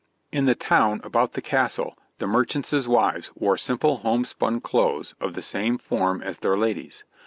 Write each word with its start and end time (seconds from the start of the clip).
In 0.31 0.45
the 0.45 0.55
town 0.55 0.99
about 1.03 1.33
the 1.33 1.43
castle 1.43 1.95
the 2.17 2.25
merchants' 2.25 2.87
wives 2.87 3.29
wore 3.35 3.55
simple 3.55 3.97
homespun 3.97 4.59
clothes 4.59 5.13
of 5.21 5.35
the 5.35 5.43
same 5.43 5.77
form 5.77 6.23
as 6.23 6.39
their 6.39 6.57
ladies. 6.57 7.03